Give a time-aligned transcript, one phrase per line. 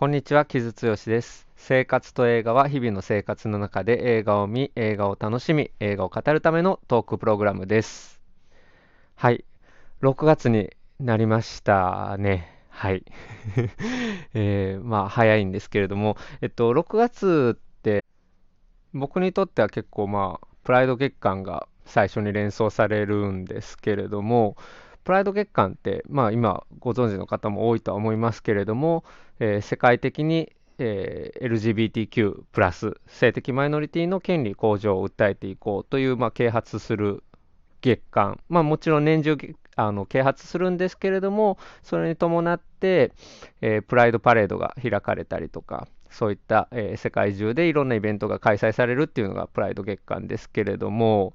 [0.00, 1.46] こんにちは、木津剛です。
[1.56, 8.18] 生活と映画は日々の生活の中で映画を見、映画を楽しみ、映画を語るためのトークプログラムです。
[9.14, 9.44] はい、
[10.00, 12.48] 6月になりましたね。
[12.70, 13.04] はい。
[14.32, 18.02] えー、まあ、早いんですけれども、えっと、6月って
[18.94, 24.56] 僕にとっては結構まあ、プライド月間が最初に連想されるんですけれども、
[25.10, 29.02] プライド月間って、まあ、今ご存知の方も多いとは思いますけれども、
[29.40, 37.24] えー、世界的に、えー、LGBTQ+, プラス性的マイノリティの権利向上を訴えていこうという、まあ、啓発する
[37.80, 39.36] 月間、まあ、もちろん年中
[39.74, 43.10] あの啓発するんですけれども、それに伴って、
[43.62, 51.34] えー、プライドパレードが開かれたりとか、そういった、えー、世界中でいろんなイベントが開催されるっていうのがプライド月間ですけれども、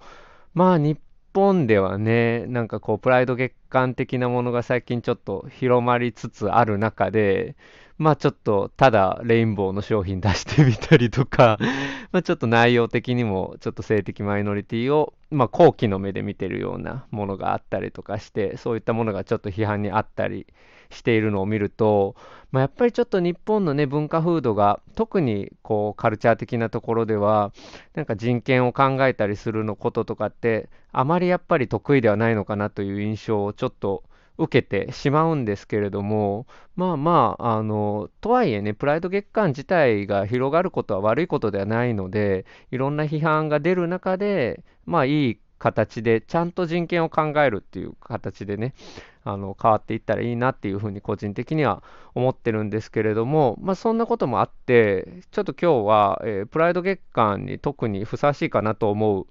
[0.53, 0.97] まあ日
[1.35, 7.57] 本ではね、なんかこう、プライド月間的なものが最近ちょっと広まりつつある中で、
[7.97, 11.57] まあちょっとただレインボーの商品出してみたりとか
[12.11, 20.47] まあちょっと内容的にもちょっと性的マイノリティを、まあ後期の目で見てるようなものがあったりとかして、そういったものがちょっと批判にあったり
[20.89, 22.15] しているのを見ると、
[22.51, 27.51] まあ、やっぱりちょっと日本のね、文化風土が、特にこうカルチャー的なところでは、
[27.95, 34.03] なんか人権を考えたりするのこととかって、あまりやっぱり得意ではないのかなという印象をちょっと
[34.37, 48.75] 受けてしまうんですけれども、まあまあ、あの、とはいえね、プライド月間自体が広がることは悪いことではないので、いろんな批判が出る中で、まあいい形で、ちゃんと人権を考えるっていう形でね、
[49.23, 51.81] あの変わっていったらいいなっていうふうに個人的には
[52.13, 59.25] 思ってるんですけれども、まあ、そんなこともあって、ちょっと今日は、えー、プライド月間に特にふさわしいかなと思う、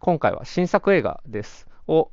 [0.00, 2.10] 今回は新作映画です、を、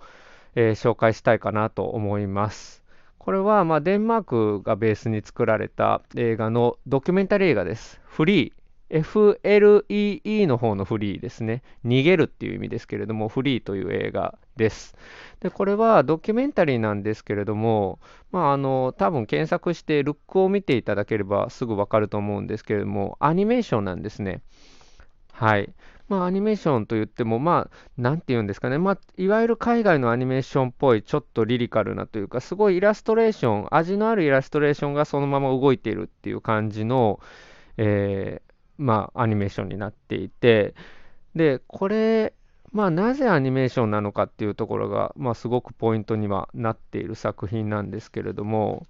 [0.55, 2.81] えー、紹介したいかなと思います。
[3.17, 7.99] これは、まあ、デンマークがベースに作られた映画のドキュメンタリー映画です。
[8.05, 8.64] フリー。
[8.89, 11.63] FLEE の方のフリーですね。
[11.85, 14.95] 逃げるっていう意味ですけれども、フリーという映画です。
[15.39, 17.99] で、これはドキュメンタリーなんですけれども、
[18.31, 24.41] まあ、あの、多分検索してルックを見ていただければすぐわかると思うんですけれども、アニメーションなんですね。
[25.31, 25.73] はい。
[26.07, 37.19] まあ、アニメーションといっても、まあ、なんて言うんですかね、まあ、いわゆる海外のアニメーションっぽい、ちょっとリリカルなというか、すごいイラストレーション、味のあるイラストレーションがそのまま動いているっていう感じの、
[37.77, 38.44] えー、
[38.77, 40.75] まあ、アニメーションになっていて、
[41.35, 42.33] で、これ、
[42.71, 48.85] まあ、なぜアニメーションなのかっていうところが、まあ、すごくポイントにはなっている作品なんですけれども、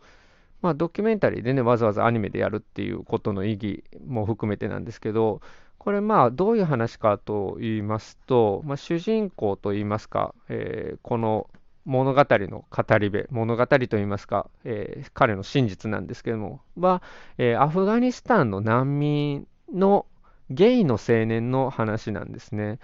[0.61, 5.41] まあ、ドキュメンタリーでね、わざわざアニメでやるっていうことの意義も含めてなんですけど、
[5.77, 11.47] これ、まあ、どういう話かと言いますと、まあ、主人公と言いますか、えー、この
[11.85, 17.03] 物語の語り部、物語といいますか、えー、彼の真実なんですけども、は、
[17.37, 20.05] えー、アフガニスタンの難民の
[20.49, 22.79] ゲイの青年の話なんですね。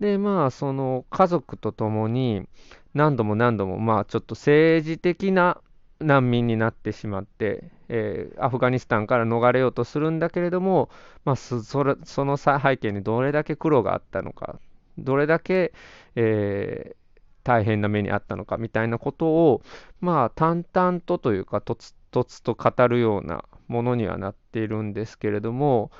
[0.00, 2.48] で、まあ、その家族と共に
[2.94, 5.60] 何度も何度も、まあ、ちょっと政治的な
[6.00, 10.88] 難民になってしまって、えー、アフガニスタンから逃れようとするんだけれども、
[11.24, 14.58] まあ、それその背景にどれだけ苦労があったのか、
[14.96, 15.72] どれだけ、
[16.16, 19.62] えー、大変な目にあったのかみたいなことを、
[20.00, 25.90] まあ、淡々とというか、とつとつと語るようなものにはなっているんですけれども、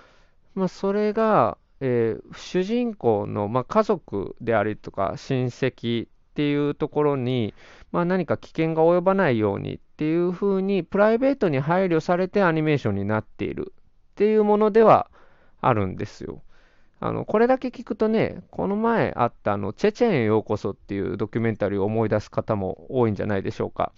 [0.55, 7.55] まあ、それが、えー、主人公の、まあ、家族でありとか親戚っていうところに、
[7.93, 13.73] まあ、何か危険が及ばないようにっていうふうにプライベートに配慮されてアニメーションになっている
[14.13, 15.11] っていうものでは
[15.61, 16.43] あるんですよ。
[17.03, 23.93] あのこれだけ聞くとね、この前あったあのチェチェンへようこそっていうドキュメンタリーを思い出す方も多いんじゃないでしょうか。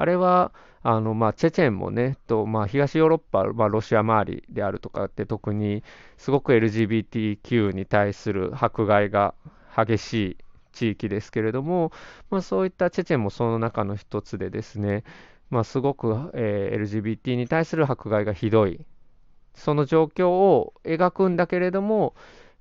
[0.00, 0.52] あれは
[0.82, 5.84] あのまあ、チェチェンもね、とまあ、東ヨーロッパ、まあ、ロシア周りであるとかって特に
[6.16, 9.34] すごく LGBTQ に対する迫害が
[9.76, 10.36] 激しい
[10.72, 11.92] 地域ですけれども、
[12.30, 15.04] まあ、そういったチェチェンもその中の一つでですね、
[15.50, 18.80] まあ、すごく、えー、LGBT に対する迫害がひどい、
[19.54, 22.14] その状況を描くんだけれども、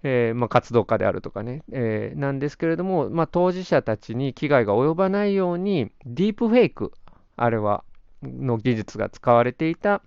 [0.04, 6.92] えー、まあ、活動家であるとかね、えー、なんですけれども、まあ、当事者たちに危害が及ばないように、ディープフェイク、
[7.44, 7.84] あれは
[8.22, 10.02] の技術が使われていた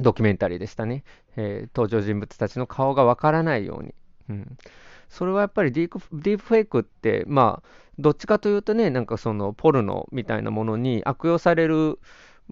[0.00, 1.04] ドキュメンタリーでしたね。
[1.36, 3.94] えー、登場人物たちの顔がわからないように。
[4.28, 4.58] うん、
[5.08, 7.68] それはやっぱりディープディープフェイクって、まあ、
[7.98, 11.98] どっちかというとね、なんかそのポルノみたいなものに悪用される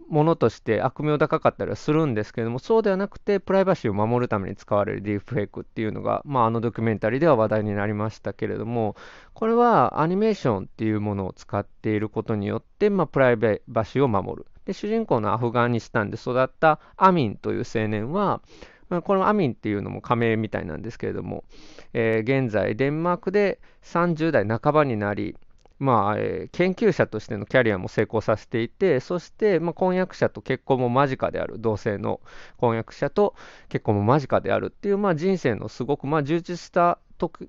[0.09, 8.97] ものとして悪名高かったりはするんですけれども、そうではなくて、プライバシーを守るために使われるディープフェイクっていうのが、まあ、あのドキュメンタリーでは話題になりましたけれども、
[9.35, 14.47] これはアニメーションっていうものを使っていることによって、まあ、プライバシーを守る。
[14.65, 18.43] で、主人公のアフガニスタンで育ったアミンという青年は、
[18.89, 21.45] まあ、このアミンっていうのも仮名みたいなんですけれども、
[21.93, 25.37] えー、現在デンマークで30代半ばになり、
[25.79, 32.21] まあえー、研究者としてのキャリアも成功させていて、そして、まあ、婚約者と結婚も間近である、同性の
[32.57, 33.35] 婚約者と
[33.69, 36.99] 結婚も間近であるっていう、まあ、人生のすごく、まあ、充実した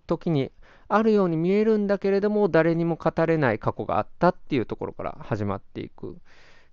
[0.07, 0.51] 時に
[0.89, 6.18] あるように見えるんだけれども、誰にも語れない過去があったっていうところから始まっていく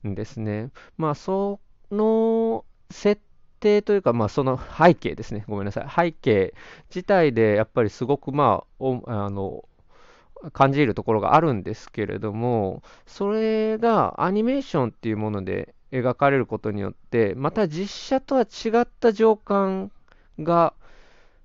[0.06, 0.70] んですね。
[0.96, 1.60] まあ、そ
[1.90, 3.20] の設
[3.60, 5.44] 定というか、まあ、その背景ですね。
[5.48, 6.12] ごめんなさい。
[6.12, 6.54] 背景
[6.90, 9.64] 自体で、やっぱりすごく、まあ、あの、
[10.52, 19.91] 感じるところがあるんですけれども、それがアニメーションっていうもので描かれることによって、また実写とは違った情感
[20.41, 20.75] が、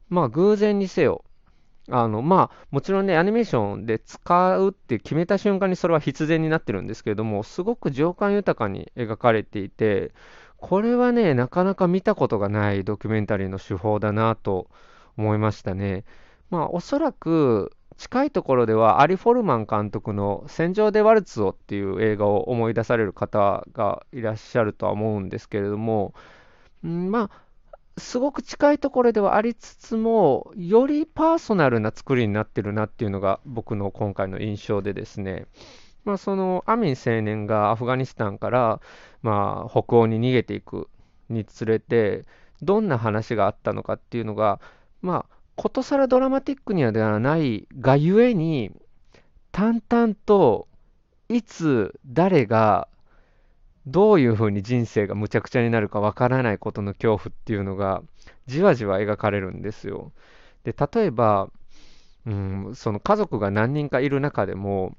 [0.09, 1.23] まあ偶然にせよ、
[1.91, 10.11] あの、まあ、もちろんね、アニメーションで使うって決めた瞬間にそれは必然になってるんですけれども、すごく情感豊かに描かれていて、
[10.57, 14.67] これはね、なかなか見たことがないドキュメンタリーの手法だなと
[15.17, 16.03] 思いましたね。
[16.49, 26.13] まあ、おそらく、近いところではアリ・フォルマン監督の戦場でワルツをっていう映画を思い出される方がいらっしゃるとは思うんですけれども、
[26.87, 35.47] んまあ、すごく近いところではありつつも、よりパーソナルな作りになってるなっていうのが僕の今回の印象でですね、
[36.05, 38.79] まあ、そのアミン青年がアフガニスタンから、
[39.21, 40.87] まあ、北欧に逃げていく
[41.27, 42.25] につれて、
[42.61, 44.61] どんな話があったのかっていうのが、
[45.01, 48.71] まあ、ことさらドラマティックにはではないがゆえに、
[49.51, 50.69] 淡々と
[51.27, 52.87] いつ誰が
[53.85, 58.03] どういうふうに人生がむちゃくちゃになるかわからないことの恐怖っていうのが
[58.47, 60.13] じわじわ描かれるんですよ。
[60.63, 61.49] で例えば、
[62.25, 64.95] うん、その家族が何人かいる中でも、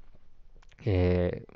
[0.85, 1.53] えー、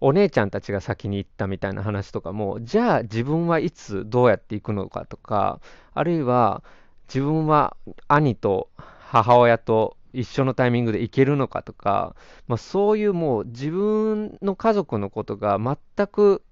[0.00, 5.60] お姉ちゃんたちが先に行ったみたいな話とかも、じゃあ自分はいつどうやって行くのかとか、
[5.94, 6.64] あるいは
[7.12, 7.76] 自分は
[8.06, 8.68] 兄と
[9.00, 12.14] 母親と一緒のタイミングで行けるのかとか、
[12.46, 16.42] まあ、そういうもう自分の家族のことが全く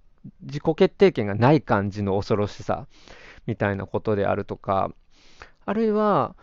[0.43, 2.88] 自己決定権がない感じの恐ろしさ
[3.46, 4.90] みたいなことであるとか、
[5.64, 6.34] あるいは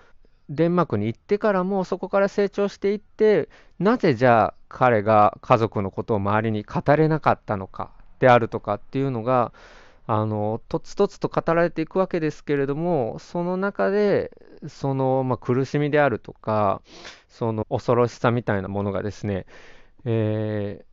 [0.50, 9.52] デンマークに行ってからもそこから成長していって、なぜじゃあ彼が家族のことを周りに語れなかったのかであるとかっていうのが、
[10.08, 14.32] あの、とつとつと語られていくわけですけれども、その中で、
[14.68, 16.82] その、まあ、苦しみであるとか、
[17.28, 19.46] その恐ろしさみたいなものがですね、
[20.06, 20.86] え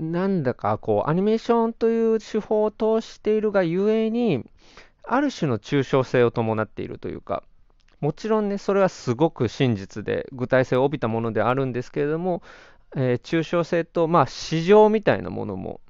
[0.00, 4.44] ー、なんだかこう、アニメーションという手法を通しているがゆえに、
[5.04, 7.44] ある種の抽象性を伴っているというか、
[8.00, 12.42] もちろんね、それはすごく真実で、具体性を帯びたものであるんですけれども、
[12.96, 15.80] えー、抽象性と、まあ、市場みたいなものも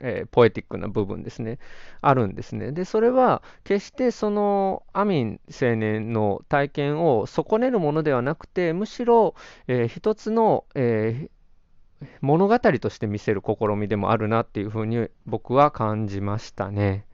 [0.00, 1.58] えー、ポエティックな部分ですね、
[2.00, 2.72] あるんですね。
[2.72, 9.34] で、それは決してそのアミン青年の体験を損ねるものではなくて、むしろ、
[9.68, 17.06] えー、一つの、えー、物語として見せる試みでもあるなっていうふうに僕は感じましたね。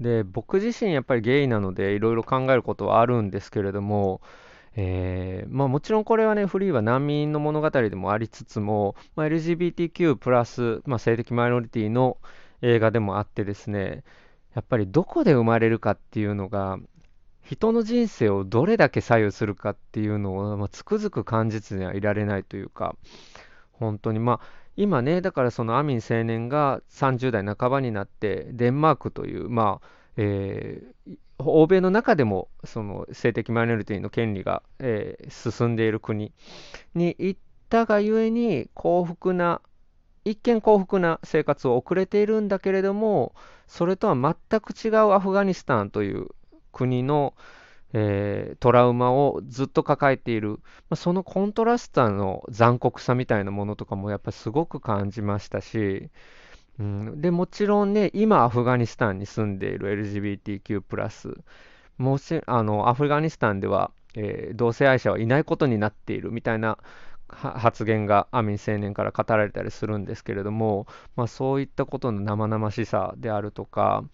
[0.00, 4.20] で、僕自身やっぱりゲイなのでいろいろ考えることはあるんですけれども、
[4.76, 12.18] えーまあ、もちろんこれはね、フリーは難民の物語でもありつつも、まあ、LGBTQ プラス、まあ、性的マイノリティの
[12.62, 14.04] 映画でもあってですね、
[14.54, 16.78] やっぱりどこで生まれるかっていうのが、
[17.42, 22.94] 人の人生をどれだけ左右するかっていうのを、まあ、つくづく感じずにはいられないというか、
[23.72, 24.46] 本当に、まあ、
[24.76, 36.32] 今ね、だからそのアミン青年が30代半ばになって、デンマークという、まあ、えー、欧米の中でもその性的マイノリティの権利が、えー、進んでいる国
[36.94, 39.60] に行ったがゆえに幸福な
[40.24, 43.34] 一見幸福な生活を送れているんだけれども
[43.66, 46.28] それとは全く違うアフガニスタンという
[46.72, 47.34] 国の、
[47.92, 50.56] えー、トラウマをずっと抱えている、ま
[50.90, 56.10] あ、そのコントラストの残酷さみたいなものとかもやっぱりすごく感じましたし、
[56.78, 61.42] うん、でもちろんね、今、アフガニスタンに住んでいる LGBTQ+、
[61.98, 66.78] もしあのアフガニスタンでは、えー、同性愛者はいないことになっているみたいな
[67.28, 74.04] 発言がアミン青年から語られたりするんですけれども、まあ、そういったことの生々しさであるとか、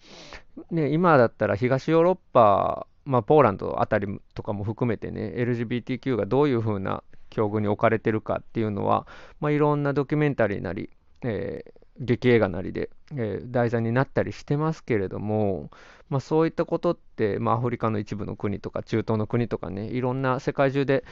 [0.71, 9.07] ね、今だったら東ヨーロッパ、まあ、ポーランドあたりとかも含めてね、LGBTQ がどういうふうな境遇に置かれてるかっていうのは、
[9.39, 10.89] まあ、いろんなドキュメンタリーなり、
[11.21, 15.69] えー劇映画なりで、えー、題材になったりしてますけれども、
[16.09, 21.03] まあ、そういったことって、まあ、アフリカの一部の国とか中東の国とかねいろんな世界中で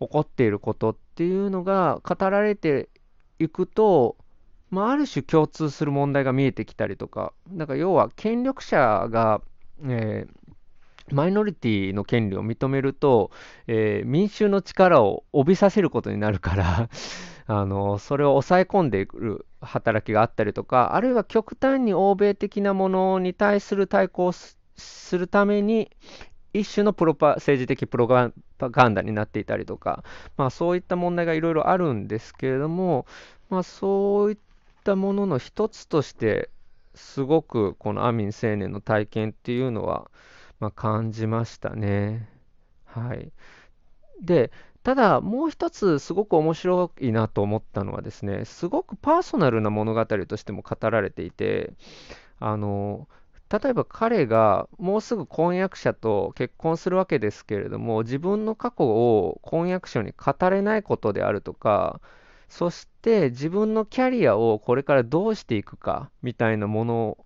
[0.00, 2.88] 起こっていることっていうのが語られて
[3.38, 4.16] いくと
[4.72, 9.42] まあ、ある種共通する問題が見えてきたりとか、だか要は権力者が、
[9.84, 10.42] えー
[11.10, 13.32] マイノリティの権利を認めると、
[13.66, 16.88] えー、民衆の力を帯びさせることになるから
[17.46, 24.56] あの、それを抑え込んでいく働きがあったりとか、あるいは極端に欧米的なものに対する対抗をす
[25.18, 25.90] るために、
[26.54, 28.30] 一種のプロパ政治的プロパ
[28.68, 30.04] ガンダになっていたりとか、
[30.36, 33.06] まあ、そういった問題がいろいろあるんですけれども、
[33.48, 34.38] まあ、そういっ
[34.84, 36.50] たものの一つとして、
[36.94, 40.10] すごくこのアミン青年の体験っていうのは、
[40.60, 42.28] まあ、感じましたね。
[42.84, 43.32] はい。
[44.20, 51.72] で、ただ、もう一つすごく面白いなと思ったのはですね、すごくパーソナルな物語としても語られていて、
[52.40, 53.08] あの、
[53.48, 62.00] 例えば彼がもうすぐ婚約者と結婚するわけですけれども、自分の過去を婚約者に語れないことであるとか、
[62.48, 67.18] そして自分のキャリアをこれからどうしていくかみたいなもの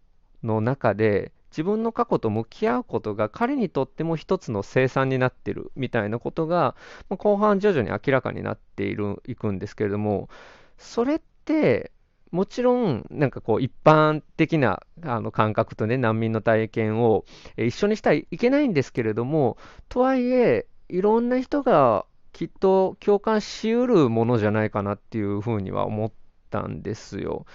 [0.43, 6.77] の中で、自分の過去と向き合うことが彼にとっても一つの生産になっているみたいなことが、
[7.09, 10.29] ま、後半徐々に明らかになっているいくんですけれども、
[10.77, 11.93] それって
[12.31, 17.25] もちろん、なんかこう、一般的なあの感覚とね、難民の体験を
[17.57, 19.57] 一緒にしたらいけないんですけれども、
[19.89, 26.13] とはいえ、いろんな人がきっと共感しうるものじゃないかなっていうふうには思っ
[26.51, 27.47] たんですよ。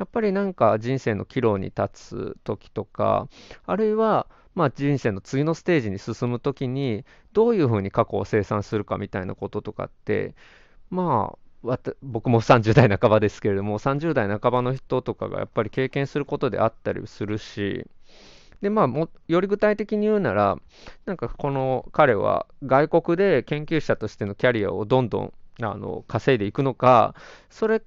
[0.00, 3.28] やっぱりなんか人生の岐路に立つ時とか、
[3.66, 7.04] あるいは、まあ、人生の次のステージに進む時に、
[7.34, 10.34] どういうふうに過去を清算するかみたいなこととかって、
[10.88, 17.86] まあ、僕も30代半ばですけれども、30代半ばの人とかがやっぱり経験することであったりするし、
[18.62, 20.56] で、まあも、より具体的に言うなら、
[21.04, 27.14] なんかこの彼は外国で研究者としてのキャリアをどんどんあの稼いでいくのか、
[27.50, 27.82] それ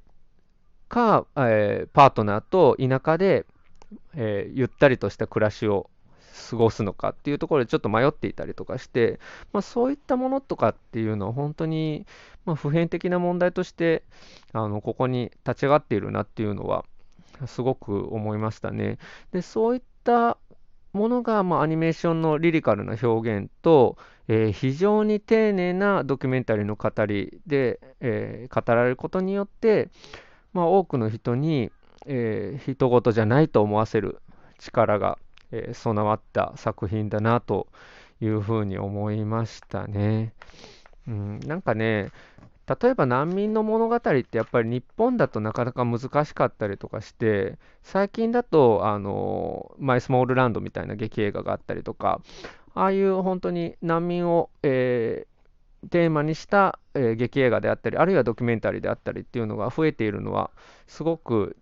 [0.93, 3.47] か、えー、パートナーと田舎で、
[4.13, 5.89] えー、ゆったりとした暮らしを
[6.51, 9.19] 過ごすのかっていうところでちょっと迷っていたりとかして、
[9.53, 12.05] まあ、そういったものとかっていうのは本当に、
[12.45, 14.03] まあ、普遍的な問題として
[14.51, 16.85] あのここに立ち上がっているなっていうのは
[17.47, 18.99] すごく思いましたね。
[19.31, 20.37] でそういった
[20.91, 23.97] ものが、まあ、アニメーションのリリカルな表現と、
[24.27, 29.89] えー、非常に丁寧なドキュメンタリーの語りで、えー、語られることによって、
[30.53, 31.71] まあ、多くの人に、
[32.05, 34.21] えー、人事じゃないと思わせる
[34.59, 35.17] 力が、
[35.51, 37.67] えー、備わった作品だなと
[38.21, 40.33] いうふうに思いましたね。
[41.07, 42.11] うん、なんかね、
[42.65, 52.21] 例えば難民の物語ってやっぱり日本だとなかなか難しかったりとかして、最近だと、あの、マイスモールランドみたいな劇映画があったりとか、
[52.73, 55.27] ああいう本当に難民を、え
[55.89, 60.51] テーマにした、えー、劇映画であったり、あるいはドキュメンタリーであったりっていうのが増えているのは、
[60.87, 61.57] すごく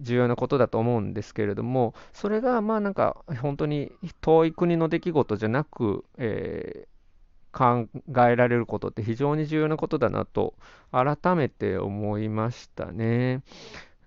[0.00, 6.96] 重要なことだと思うんですけれども、それがまあなんか本当に遠い国の出来事じゃなく、えー、
[7.56, 7.88] 考
[8.28, 10.54] えられることって非常に重要なことだなと
[10.92, 13.42] 改めて思いましたね。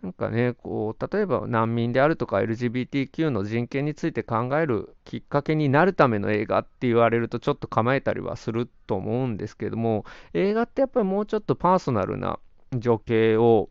[0.02, 12.40] なんかね、こう、例えば難民であるとか LGBTQ の人権について考えるきっかけになるための映画って言われるとちょっと構えたりはすると思うんですけども、映画ってやっぱりもうちょっとパーソナルな
[12.78, 13.70] 情景を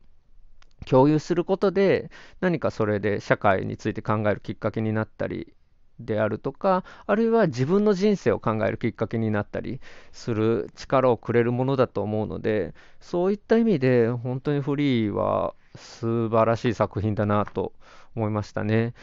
[0.84, 5.54] 共有することで何かそれで社会について考えるきっかけになったり
[5.98, 9.80] であるとか、あるいは自分の人生を考えるきっかけになったり
[10.12, 17.72] する力をくれるものだと思うので、そういった意味で本当にフリーは素晴らしい作品だなと
[18.14, 18.94] 思いましたね。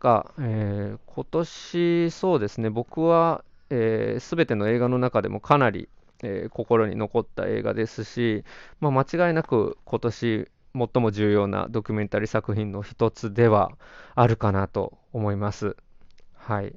[0.00, 5.88] が、えー、今年、そうですね、僕はすべ、えー、ての映画の中でもかなり、
[6.22, 8.44] えー、心に残った映画ですし、
[8.80, 13.72] まあ、間違いなく今年最も重要なドキュメンタリー作品の一つでは
[14.14, 15.76] あるかなと思います。
[16.34, 16.74] はい。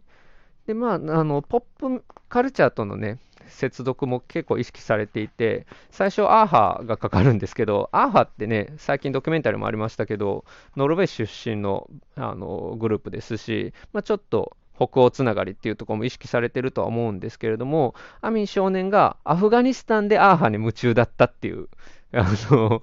[0.67, 21.67] で、まあ、あの、ポップカルチャーとのね、接続も結構意識されていて、最初、アーハーがかかるんですけど、アーハーってね、最近ドキュメンタリーもありましたけど、ノルウェー出身のあのグループですし、まあ、ちょっと北欧つながりっていうところも意識されてるとは思うんですけれども、アミン少年がアフガニスタンでアーハーに夢中だったっていう、
[22.13, 22.81] あの、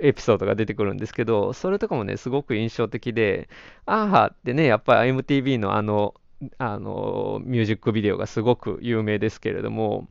[0.00, 3.48] エピソードが出てくるんですけど、それとかもね、すごく印象的で、
[3.86, 6.14] アーハーってね、やっぱり MTV のあの、
[6.58, 10.08] あの、ミュージックビデオがすごく有名ですけれども、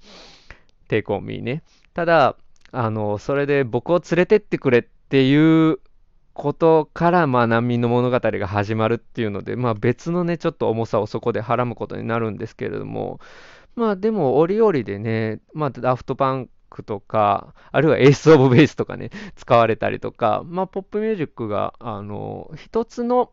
[0.87, 1.63] Take on Me ね。
[1.93, 2.35] ただ、
[2.71, 5.79] あの、それで僕を連れてってくれっていう
[6.33, 13.19] ことから、まあ、難民の物語が始まるっていうので、まあ、別のね、ちょっと重さをそこではらむことになるんですけれども、
[13.75, 23.31] まあ、でも、折々でね、まあ、ダフトパンクとか、あるいはエース・オブ・ベースとかね、使われたりとか、まあ、ポップミュージックが、あの、一つの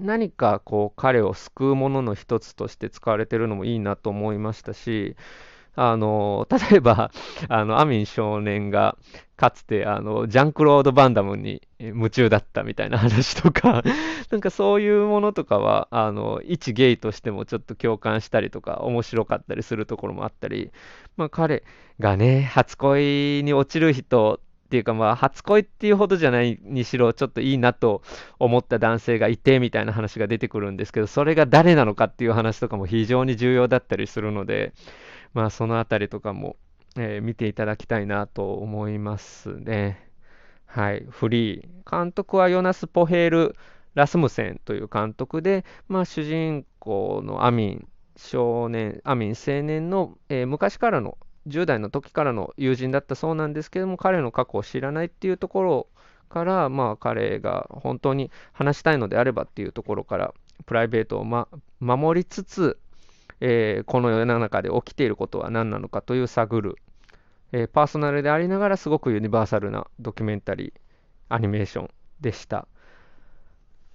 [0.00, 5.16] 何かこう彼を救うものの一つとして使われてるのもいいなと思いましたし、
[5.80, 7.12] あの、例えば、
[7.48, 8.96] あの、アミン少年が、
[9.36, 13.84] かつて、あの、ジャンクロード・バンダムに夢中だったみたいな話とか、
[14.32, 20.72] なんかそういうものとかは、あの、一ゲイとしてもちょっと共感したりとか、面白かったりするところもあったり、
[21.16, 21.62] まあ彼
[22.00, 28.02] がね、初恋に落ちる人っていうか、まあ、初恋っていうほどじゃないにしろ、ちょっといいなと
[28.38, 34.74] 思った男性がいてみたいな話が出てくるんですけど、それが誰なのかっていう話とかも非常に重要だったりするので、
[35.32, 36.56] まあ、そのあたりとかも、
[36.98, 40.06] えー、見ていただきたいなと思いますね。
[40.66, 41.90] はい、フリー。
[41.90, 43.56] 監督はヨナス・ポヘール・
[43.94, 51.16] ラスムセンという監督で、まあ、主人公のアミン少年、アミン青年の、えー、昔からの
[51.48, 55.86] 10代の時からの友人だったそうなんですけども、彼の過去を知らないっていうところ
[56.28, 60.34] から、まあ、彼が本当に話したいのであればっていうところから、
[60.66, 61.48] プライベートを、ま、
[61.80, 62.78] 守りつつ、
[63.40, 66.76] えー、この世の中で起きていることは何なのかという探る、
[67.52, 70.72] えー、パーソナルでありながらすごくユニバーサルなドキュメンタリー、
[71.28, 71.90] アニメーション
[72.20, 72.66] でした。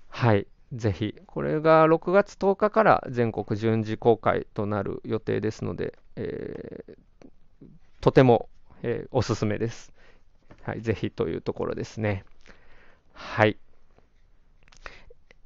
[0.09, 0.47] はい。
[0.73, 6.97] ぜひ、これが6月10日から全国順次公開となる予定ですので、えー、
[8.03, 8.49] とても、
[8.81, 9.93] えー、おすすめです。
[10.63, 12.25] はい、ぜひというところですね。
[13.13, 13.57] はい。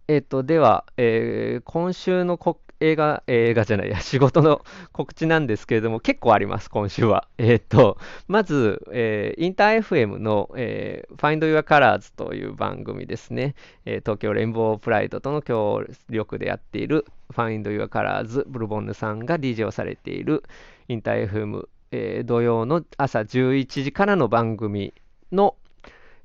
[0.08, 7.28] えっ、ー、と、では、えー、今週のこ映画、映画じゃないや、 仕事の告知なんですけれども、結構あります、今週は。
[7.38, 13.54] えっ、ー、と、まず、えー、インター FM の、えー、Find Your Colors という番組ですね。
[13.86, 20.42] えー、東京レインボープライドとの協力でやっている Find Your Colors ブルボンヌさんが DJ をされている
[20.88, 24.94] インター FM、えー、土曜の朝11時からの番組
[25.32, 25.56] の、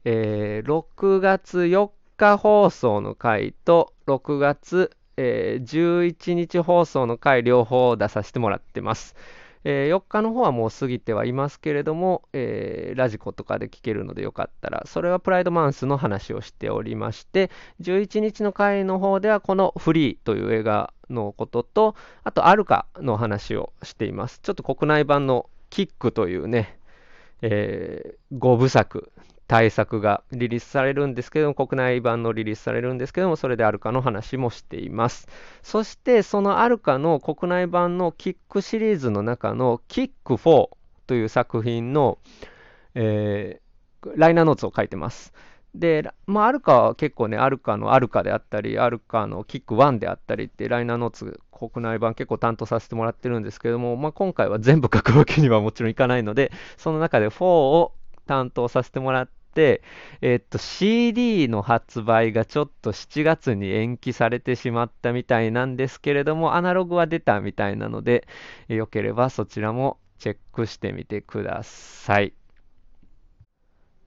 [0.05, 9.15] えー、6月4日放送の回と6月、えー、11日放送の回両方出させてもらってます。
[9.65, 21.95] えー、4日の方はもう過ぎてはいますけれども、えー、ラジコとかで聞けるのでよかったら、それはプライドマンスの話をしておりまして、11日の回の方ではこのフリーという映画のことと、
[22.25, 24.41] あとアルカの話をしています。
[24.43, 26.79] ちょっと国内版のキックというね、
[27.43, 29.11] えー、5部作
[29.53, 35.29] 対策がリリースされるんですけども、国内版のリリースされるんですけども、それでアルカの話もしています。
[35.63, 40.71] そして、そのアルカの国内版のキックシリーズの中のキック4
[41.07, 42.17] という作品の、
[42.95, 45.35] えー、ライナーノーツを書いてます。
[45.75, 57.93] で、まあ、アルカは結構ね、アルカのアルカであったり、アルカのキック1であったりって、ライナーノーツ国内版結構担当させてもらってるんですけども、まあ、今回は全部書くわけにはもちろんいかないので、その中で4を
[58.27, 59.83] 担当させてもらって、、
[60.21, 68.27] えっと、CD の発売がちょっと7月に延期されてしまったみたいなんですけれども、アナログは出たみたいなので、
[68.69, 72.33] よければそちらもチェックしてみてください。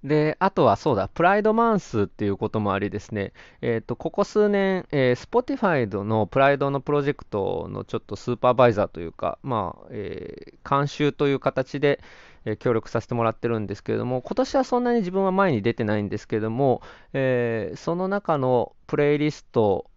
[0.06, 12.00] で、あとはそうだ、プライドマンスっていうこともありですね、えっ、ー、と、ここ数年、えー、Spotify のプライドのプロジェクトのちょっとスーパーバイザーというか、まあ、えー、監修という形で、
[12.46, 16.82] え協力させてもらってるんですけれども、今年はそんなに自分は前に出てないんですけれども、
[17.14, 19.90] えー、その中のプレイリスト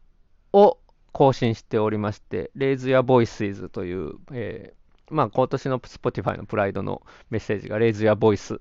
[0.53, 0.79] を
[1.13, 8.61] 更新しておりまして、Raise Your Voices という、えー、まあ、今年の Spotify のプライドのメッセージが Raise Your Voice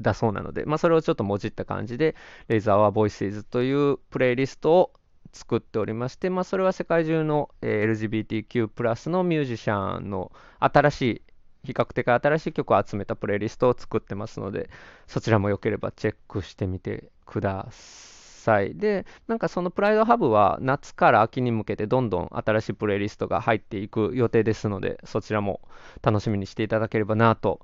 [0.00, 2.16] だそうなので、まあ、それをちょっともじった感じで、
[2.48, 4.92] Raise Our Voices というプレイリストを
[5.32, 8.10] 作っておりまして、まあ、それは世界中の、えー、
[8.46, 11.22] LGBTQ+ のミュージシャンの新しい
[11.64, 14.70] 比較的新しい曲を集めたプレイリストを作ってますので、
[15.06, 18.74] そちらもよければチェックしてみてください。
[18.76, 25.60] で、なんかそのプライドハブは夏から秋に向けてどんどん新しいプレイリストが入っていく予定ですので、そちらも
[26.02, 27.60] 楽しみにしていただければなと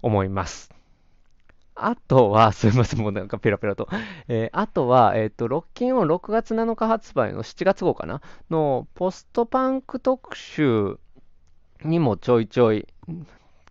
[0.00, 0.74] 思います。
[1.76, 3.88] あとは、すみません、もうなんかペラペラと。
[4.28, 8.20] えー、あとは、えっ、ー、と、ロッキンオン6月7日発売の7月号かな？
[8.48, 11.00] のポストパンク特集
[11.82, 12.86] にもちょいちょい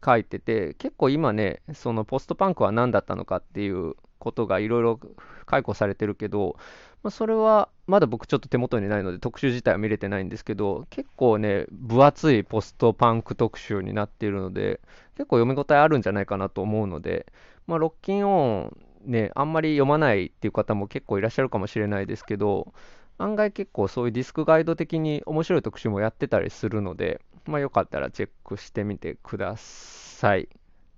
[0.03, 4.99] 書いてて、結構今ね、そのポストパンクは何だったのかっていうことがいろいろ
[5.45, 6.55] 解雇されてるけど、
[7.03, 14.79] まあ、それはまだ僕ちょっと手元にないので特集自体は見れてないんですけど、結構ね、分厚いポストパンク特集になっているので、
[15.15, 17.25] 結構読み応えあるんじゃないかなと思うので、
[17.67, 22.73] まあ、ロッキンオンね、あんまり読まないっていう方も結構いらっしゃるかもしれないですけど、
[23.17, 30.49] 案外結構そういうディスクガイド的に面白い特集もやってたりするので、まあ、よかったらチェックしてみてください。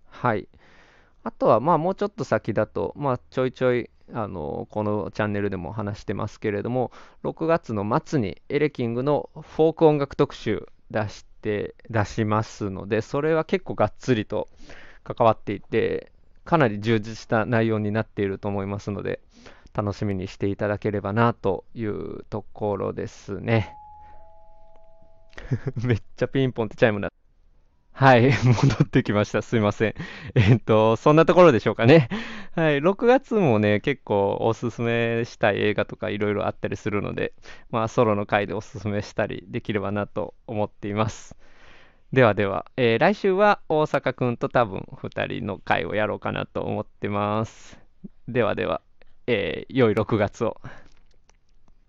[0.10, 0.48] はい。
[1.24, 6.92] あとは、まあ、もうちょっと先だと、まあ、ちょいちょい、あの、このチャンネルでも話してますけれども、
[7.24, 14.48] 6月の末にエレキングのフォーク音楽特集出して、出しますので、それは結構がっつりと
[15.04, 16.12] 関わっていて、
[16.44, 19.20] かなり充実した内容になっていると思いますので、
[19.74, 23.76] 楽しみにしていただければなというところですね。
[25.84, 27.10] めっちゃピンポンってチャイムだ。
[27.98, 29.42] はい、 戻ってきました。
[29.42, 29.96] すいません。
[30.36, 32.10] えっと、そんなところでしょうかね。
[32.54, 37.34] はい、6月もね、結構おすすめしたい映画とかいろいろあったりするので、
[37.70, 41.38] まあ、ソロの回でおすすめしたりできればなと思っています。
[42.12, 47.80] ではでは、えー、来週は大阪くんと多分2人の回をやろうかなと思ってます。
[48.28, 48.82] ではでは、
[49.28, 50.60] えー、良い6月を。